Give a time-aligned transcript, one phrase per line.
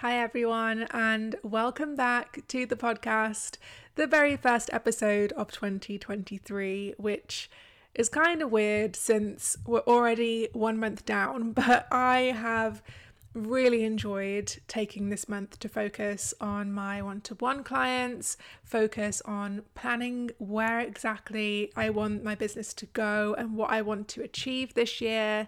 [0.00, 3.58] Hi, everyone, and welcome back to the podcast,
[3.96, 7.50] the very first episode of 2023, which
[7.94, 12.82] is kind of weird since we're already one month down, but I have
[13.34, 19.64] really enjoyed taking this month to focus on my one to one clients, focus on
[19.74, 24.72] planning where exactly I want my business to go and what I want to achieve
[24.72, 25.46] this year,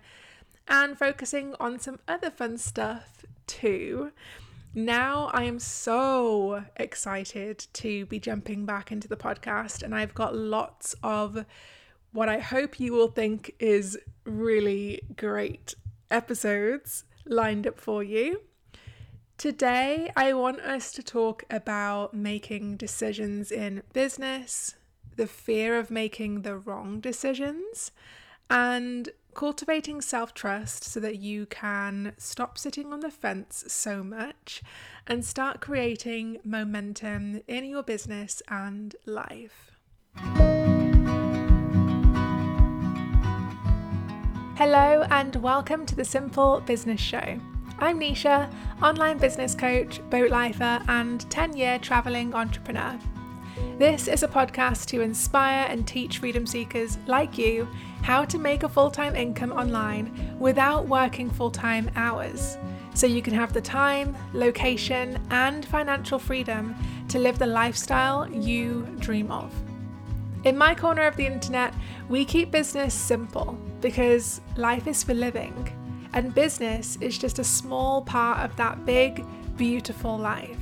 [0.68, 4.12] and focusing on some other fun stuff too.
[4.75, 10.35] Now I am so excited to be jumping back into the podcast, and I've got
[10.35, 11.44] lots of
[12.13, 15.75] what I hope you will think is really great
[16.11, 18.43] episodes lined up for you.
[19.39, 24.77] Today, I want us to talk about making decisions in business,
[25.16, 27.90] the fear of making the wrong decisions,
[28.49, 34.62] and cultivating self trust so that you can stop sitting on the fence so much
[35.06, 39.70] and start creating momentum in your business and life.
[44.56, 47.41] Hello, and welcome to the Simple Business Show.
[47.78, 52.98] I'm Nesha, online business coach, boat lifer, and 10 year traveling entrepreneur.
[53.83, 57.66] This is a podcast to inspire and teach freedom seekers like you
[58.02, 62.58] how to make a full time income online without working full time hours
[62.94, 66.77] so you can have the time, location, and financial freedom
[67.08, 69.52] to live the lifestyle you dream of.
[70.44, 71.74] In my corner of the internet,
[72.08, 75.56] we keep business simple because life is for living,
[76.12, 79.24] and business is just a small part of that big,
[79.56, 80.61] beautiful life.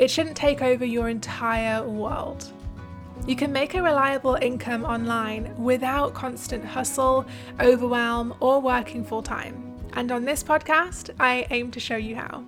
[0.00, 2.50] It shouldn't take over your entire world.
[3.26, 7.26] You can make a reliable income online without constant hustle,
[7.60, 9.76] overwhelm, or working full time.
[9.92, 12.44] And on this podcast, I aim to show you how.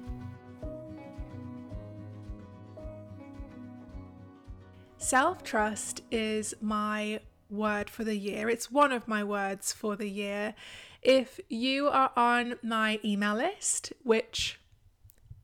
[4.96, 8.48] Self trust is my word for the year.
[8.48, 10.54] It's one of my words for the year.
[11.02, 14.58] If you are on my email list, which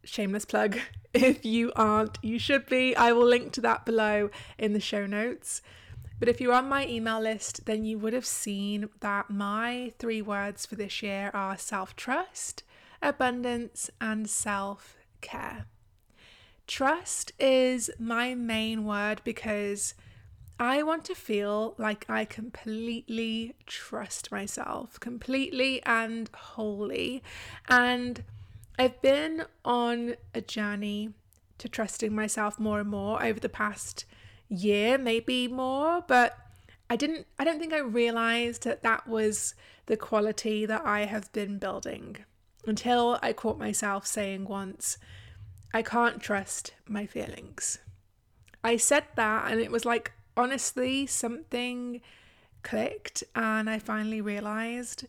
[0.09, 0.79] shameless plug,
[1.15, 2.97] if you aren't, you should be.
[2.97, 5.63] I will link to that below in the show notes.
[6.19, 10.21] But if you're on my email list, then you would have seen that my three
[10.21, 12.65] words for this year are self trust,
[13.01, 15.67] abundance, and self care.
[16.67, 19.95] Trust is my main word because
[20.61, 27.23] I want to feel like I completely trust myself, completely and wholly.
[27.69, 28.25] And
[28.79, 31.11] I've been on a journey
[31.59, 34.05] to trusting myself more and more over the past
[34.49, 36.39] year, maybe more, but
[36.89, 39.55] I didn't I don't think I realized that that was
[39.87, 42.19] the quality that I have been building
[42.67, 44.99] until I caught myself saying once,
[45.75, 47.79] I can't trust my feelings.
[48.63, 52.01] I said that and it was like honestly something
[52.63, 55.07] clicked and I finally realized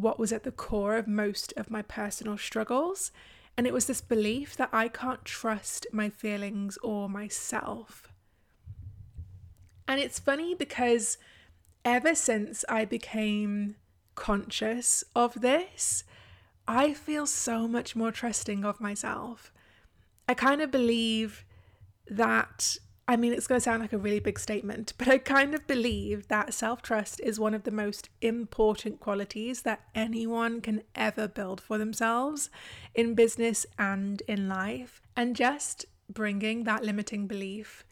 [0.00, 3.12] what was at the core of most of my personal struggles.
[3.56, 8.08] And it was this belief that I can't trust my feelings or myself.
[9.86, 11.18] And it's funny because
[11.84, 13.76] ever since I became
[14.14, 16.04] conscious of this,
[16.68, 19.52] I feel so much more trusting of myself.
[20.28, 21.44] I kind of believe
[22.08, 22.76] that
[23.10, 25.66] I mean, it's going to sound like a really big statement, but I kind of
[25.66, 31.26] believe that self trust is one of the most important qualities that anyone can ever
[31.26, 32.50] build for themselves
[32.94, 35.02] in business and in life.
[35.16, 37.84] And just bringing that limiting belief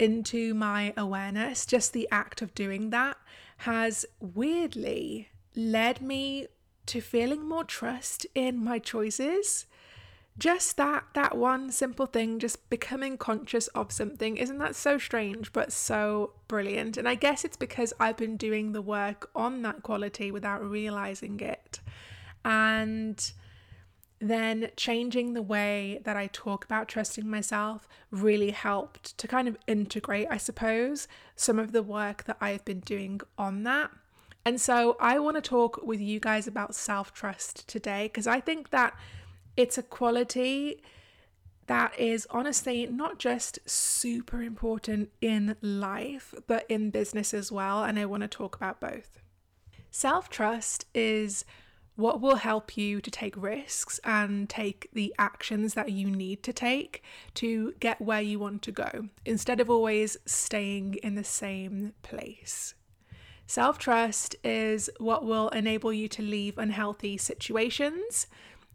[0.00, 3.18] into my awareness, just the act of doing that,
[3.58, 6.48] has weirdly led me
[6.86, 9.66] to feeling more trust in my choices
[10.40, 15.52] just that that one simple thing just becoming conscious of something isn't that so strange
[15.52, 16.96] but so brilliant?
[16.96, 21.38] And i guess it's because i've been doing the work on that quality without realizing
[21.40, 21.80] it.
[22.44, 23.32] And
[24.18, 29.56] then changing the way that i talk about trusting myself really helped to kind of
[29.66, 33.90] integrate i suppose some of the work that i've been doing on that.
[34.46, 38.40] And so i want to talk with you guys about self trust today because i
[38.40, 38.94] think that
[39.56, 40.82] it's a quality
[41.66, 47.84] that is honestly not just super important in life, but in business as well.
[47.84, 49.20] And I want to talk about both.
[49.90, 51.44] Self trust is
[51.94, 56.52] what will help you to take risks and take the actions that you need to
[56.52, 57.04] take
[57.34, 62.74] to get where you want to go instead of always staying in the same place.
[63.46, 68.28] Self trust is what will enable you to leave unhealthy situations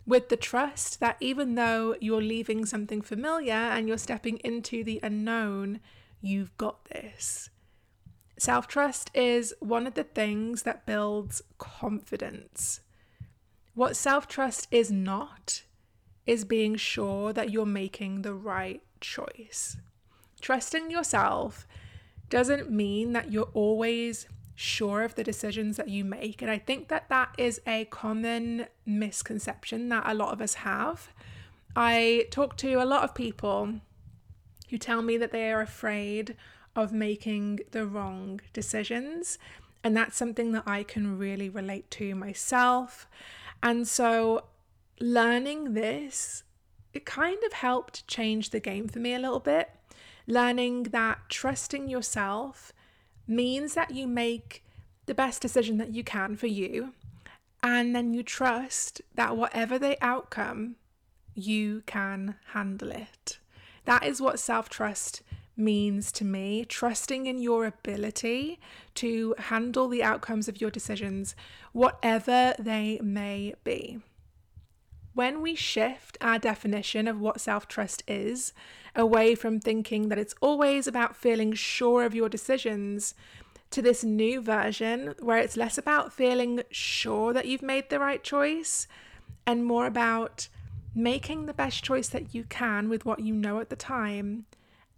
[0.05, 4.99] with the trust that even though you're leaving something familiar and you're stepping into the
[5.01, 5.79] unknown,
[6.21, 7.49] you've got this.
[8.37, 12.81] Self trust is one of the things that builds confidence.
[13.73, 15.63] What self trust is not
[16.25, 19.77] is being sure that you're making the right choice.
[20.41, 21.67] Trusting yourself
[22.29, 26.41] doesn't mean that you're always sure of the decisions that you make.
[26.41, 31.09] And I think that that is a common misconception that a lot of us have.
[31.75, 33.81] I talk to a lot of people
[34.69, 36.35] who tell me that they are afraid
[36.75, 39.37] of making the wrong decisions.
[39.83, 43.07] And that's something that I can really relate to myself.
[43.61, 44.45] And so
[44.99, 46.43] learning this,
[46.93, 49.69] it kind of helped change the game for me a little bit.
[50.27, 52.73] Learning that trusting yourself
[53.27, 54.63] means that you make
[55.05, 56.93] the best decision that you can for you.
[57.63, 60.75] And then you trust that whatever the outcome,
[61.33, 63.39] you can handle it.
[63.85, 65.21] That is what self trust
[65.57, 68.59] means to me trusting in your ability
[68.95, 71.35] to handle the outcomes of your decisions,
[71.71, 73.99] whatever they may be.
[75.15, 78.51] When we shift our definition of what self trust is
[78.93, 83.15] away from thinking that it's always about feeling sure of your decisions
[83.71, 88.25] to this new version where it's less about feeling sure that you've made the right
[88.25, 88.87] choice
[89.47, 90.49] and more about
[90.93, 94.45] making the best choice that you can with what you know at the time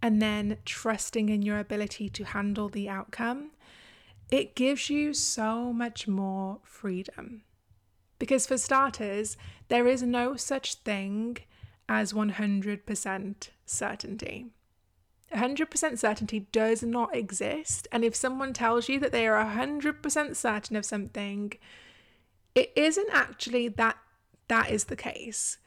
[0.02, 3.52] and then trusting in your ability to handle the outcome,
[4.32, 7.42] it gives you so much more freedom.
[8.18, 9.36] Because for starters,
[9.68, 11.38] there is no such thing
[11.88, 14.46] as 100% certainty.
[15.32, 17.86] 100% certainty does not exist.
[17.92, 21.52] And if someone tells you that they are 100% certain of something,
[22.54, 23.96] it isn't actually that
[24.48, 25.58] that is the case.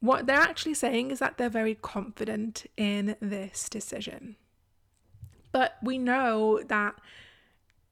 [0.00, 4.36] What they're actually saying is that they're very confident in this decision.
[5.52, 6.96] But we know that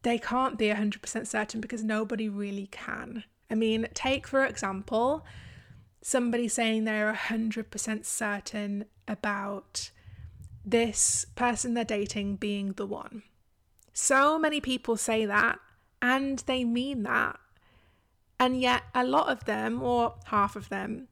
[0.03, 3.25] they can't be 100% certain because nobody really can.
[3.55, 5.25] I mean, take for example,
[6.03, 9.93] somebody saying they're 100% certain about
[10.65, 13.23] this person they're dating being the one.
[13.93, 15.61] So many people say that
[16.03, 17.39] and they mean that.
[18.41, 21.07] And yet, a lot of them, or half of them,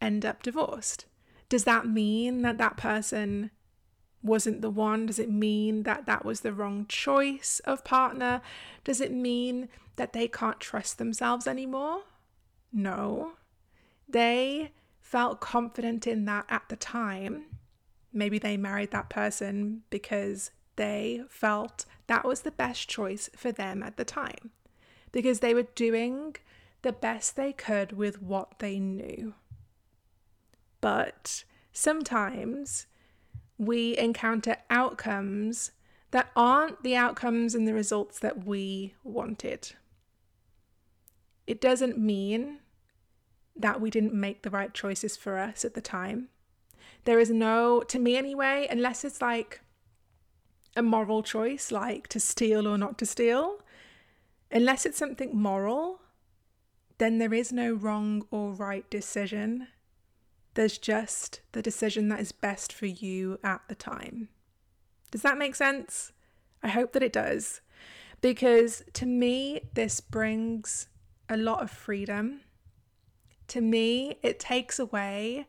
[0.00, 1.06] end up divorced.
[1.48, 3.50] Does that mean that that person
[4.22, 5.06] wasn't the one?
[5.06, 8.40] Does it mean that that was the wrong choice of partner?
[8.84, 9.68] Does it mean
[9.98, 12.00] that they can't trust themselves anymore?
[12.72, 13.32] No.
[14.08, 17.44] They felt confident in that at the time.
[18.12, 23.82] Maybe they married that person because they felt that was the best choice for them
[23.82, 24.50] at the time,
[25.12, 26.36] because they were doing
[26.82, 29.34] the best they could with what they knew.
[30.80, 32.86] But sometimes
[33.58, 35.72] we encounter outcomes
[36.12, 39.72] that aren't the outcomes and the results that we wanted.
[41.48, 42.58] It doesn't mean
[43.56, 46.28] that we didn't make the right choices for us at the time.
[47.06, 49.62] There is no, to me anyway, unless it's like
[50.76, 53.62] a moral choice, like to steal or not to steal,
[54.52, 56.02] unless it's something moral,
[56.98, 59.68] then there is no wrong or right decision.
[60.52, 64.28] There's just the decision that is best for you at the time.
[65.10, 66.12] Does that make sense?
[66.62, 67.62] I hope that it does.
[68.20, 70.88] Because to me, this brings
[71.28, 72.40] a lot of freedom.
[73.48, 75.46] To me, it takes away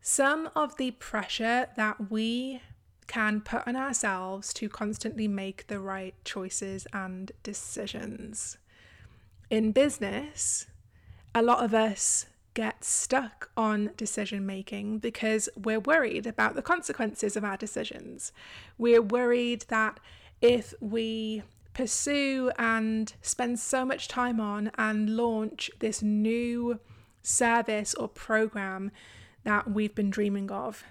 [0.00, 2.62] some of the pressure that we
[3.06, 8.58] can put on ourselves to constantly make the right choices and decisions.
[9.50, 10.66] In business,
[11.34, 17.36] a lot of us get stuck on decision making because we're worried about the consequences
[17.36, 18.32] of our decisions.
[18.76, 20.00] We're worried that
[20.40, 21.42] if we
[21.78, 26.80] pursue and spend so much time on and launch this new
[27.22, 28.90] service or program
[29.44, 30.82] that we've been dreaming of,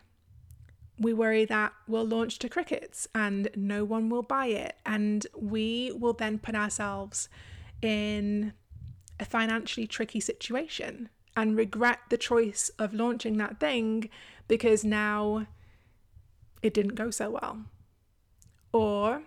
[0.98, 4.78] we worry that we'll launch to crickets and no one will buy it.
[4.86, 7.28] And we will then put ourselves
[7.82, 8.54] in
[9.20, 14.10] a financially tricky situation and regret the choice of launching that thing
[14.48, 15.48] because now
[16.62, 17.66] it didn't go so well.
[18.72, 19.24] Or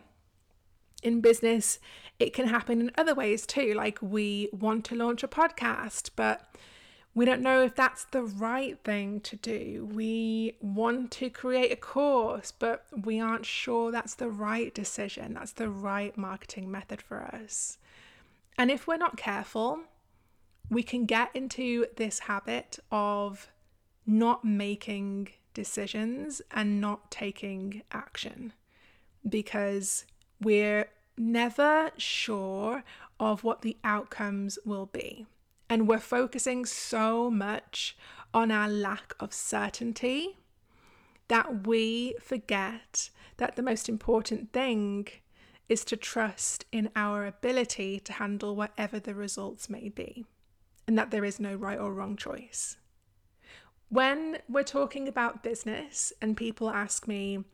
[1.03, 1.79] in business,
[2.19, 3.75] it can happen in other ways too.
[3.75, 6.55] Like we want to launch a podcast, but
[7.15, 9.89] we don't know if that's the right thing to do.
[9.91, 15.53] We want to create a course, but we aren't sure that's the right decision, that's
[15.53, 17.79] the right marketing method for us.
[18.57, 19.81] And if we're not careful,
[20.69, 23.49] we can get into this habit of
[24.07, 28.53] not making decisions and not taking action
[29.29, 30.05] because
[30.41, 32.83] we're never sure
[33.19, 35.27] of what the outcomes will be.
[35.69, 37.97] And we're focusing so much
[38.33, 40.39] on our lack of certainty
[41.29, 45.09] that we forget that the most important thing
[45.69, 50.25] is to trust in our ability to handle whatever the results may be,
[50.89, 52.77] and that there is no right or wrong choice.
[53.89, 57.45] When we're talking about business and people ask me,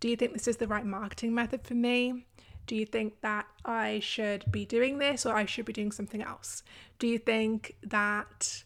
[0.00, 2.26] Do you think this is the right marketing method for me?
[2.66, 6.22] Do you think that I should be doing this or I should be doing something
[6.22, 6.62] else?
[6.98, 8.64] Do you think that,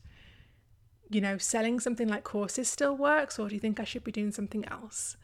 [1.11, 4.13] you know, selling something like courses still works or do you think I should be
[4.13, 5.17] doing something else?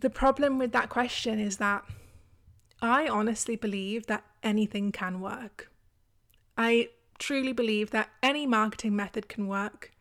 [0.00, 1.84] The problem with that question is that
[2.80, 5.70] I honestly believe that anything can work.
[6.56, 9.92] I truly believe that any marketing method can work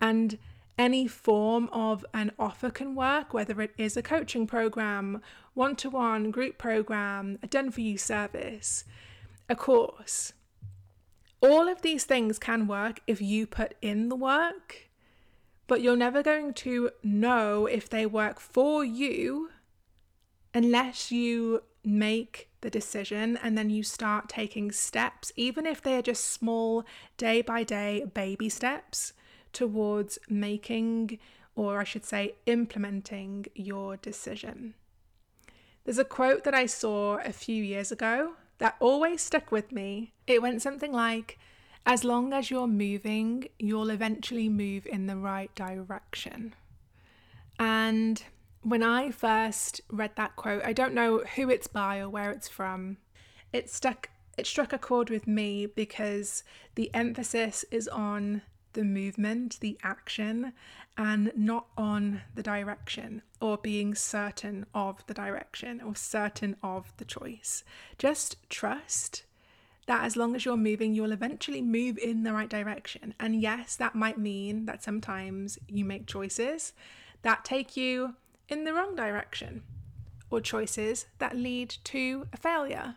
[0.00, 0.38] and
[0.78, 5.22] any form of an offer can work, whether it is a coaching program,
[5.54, 8.84] one to one group program, a done for you service,
[9.48, 10.32] a course.
[11.40, 14.88] All of these things can work if you put in the work,
[15.66, 19.50] but you're never going to know if they work for you
[20.52, 26.02] unless you make the decision and then you start taking steps, even if they are
[26.02, 26.84] just small,
[27.16, 29.12] day by day baby steps
[29.54, 31.18] towards making,
[31.54, 34.74] or I should say, implementing your decision.
[35.84, 40.12] There's a quote that I saw a few years ago that always stuck with me.
[40.26, 41.38] It went something like,
[41.86, 46.54] As long as you're moving, you'll eventually move in the right direction.
[47.58, 48.22] And
[48.62, 52.48] when I first read that quote, I don't know who it's by or where it's
[52.48, 52.96] from.
[53.52, 56.42] It stuck it struck a chord with me because
[56.74, 58.42] the emphasis is on
[58.74, 60.52] the movement, the action,
[60.96, 67.04] and not on the direction or being certain of the direction or certain of the
[67.04, 67.64] choice.
[67.98, 69.24] Just trust
[69.86, 73.14] that as long as you're moving, you'll eventually move in the right direction.
[73.18, 76.72] And yes, that might mean that sometimes you make choices
[77.22, 78.14] that take you
[78.48, 79.62] in the wrong direction
[80.30, 82.96] or choices that lead to a failure.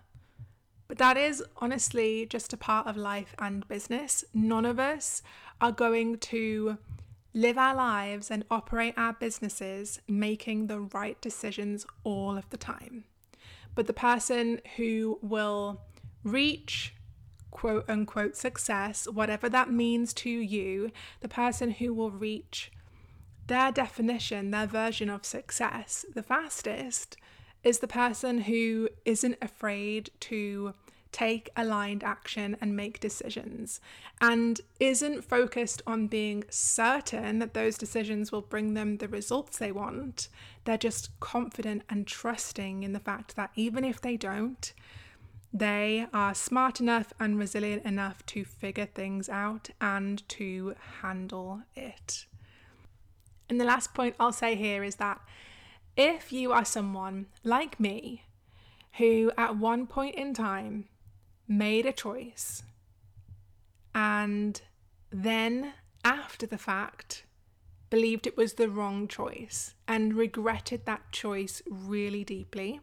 [0.88, 4.24] But that is honestly just a part of life and business.
[4.34, 5.22] None of us
[5.60, 6.78] are going to
[7.34, 13.04] live our lives and operate our businesses making the right decisions all of the time.
[13.76, 15.82] But the person who will
[16.24, 16.94] reach
[17.52, 22.72] quote unquote success, whatever that means to you, the person who will reach
[23.48, 27.18] their definition, their version of success, the fastest,
[27.64, 30.74] is the person who isn't afraid to
[31.12, 33.80] take aligned action and make decisions
[34.22, 39.72] and isn't focused on being certain that those decisions will bring them the results they
[39.72, 40.28] want.
[40.66, 44.74] They're just confident and trusting in the fact that even if they don't,
[45.54, 52.26] they are smart enough and resilient enough to figure things out and to handle it.
[53.50, 55.22] And the last point I'll say here is that
[55.96, 58.24] if you are someone like me
[58.98, 60.86] who at one point in time
[61.48, 62.64] made a choice
[63.96, 64.62] and
[65.10, 65.74] then
[66.04, 67.26] after the fact
[67.90, 72.80] believed it was the wrong choice and regretted that choice really deeply,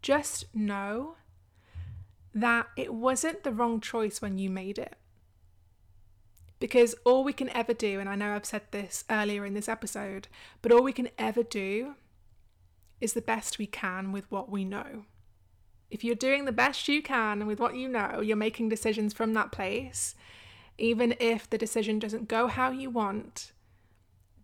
[0.00, 1.16] just know
[2.34, 4.96] that it wasn't the wrong choice when you made it.
[6.60, 9.68] Because all we can ever do, and I know I've said this earlier in this
[9.68, 10.28] episode,
[10.62, 11.94] but all we can ever do
[13.00, 15.04] is the best we can with what we know.
[15.90, 19.34] If you're doing the best you can with what you know, you're making decisions from
[19.34, 20.14] that place,
[20.78, 23.52] even if the decision doesn't go how you want,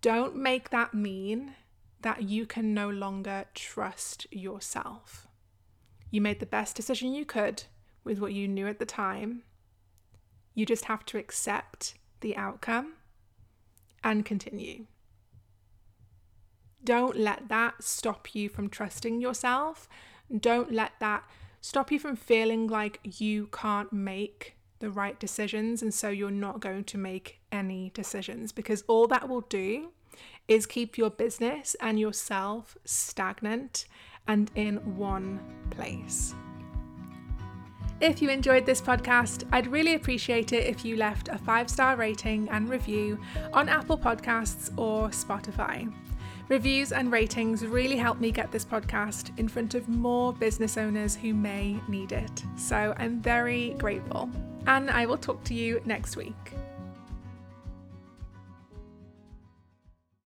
[0.00, 1.54] don't make that mean
[2.02, 5.26] that you can no longer trust yourself.
[6.10, 7.64] You made the best decision you could
[8.04, 9.42] with what you knew at the time.
[10.54, 12.94] You just have to accept the outcome
[14.02, 14.86] and continue.
[16.82, 19.88] Don't let that stop you from trusting yourself.
[20.38, 21.24] Don't let that
[21.60, 26.60] stop you from feeling like you can't make the right decisions and so you're not
[26.60, 29.90] going to make any decisions because all that will do
[30.48, 33.86] is keep your business and yourself stagnant
[34.26, 36.34] and in one place.
[38.00, 41.96] If you enjoyed this podcast, I'd really appreciate it if you left a five star
[41.96, 43.20] rating and review
[43.52, 45.92] on Apple Podcasts or Spotify.
[46.50, 51.14] Reviews and ratings really help me get this podcast in front of more business owners
[51.14, 52.42] who may need it.
[52.56, 54.28] So I'm very grateful.
[54.66, 56.34] and I will talk to you next week.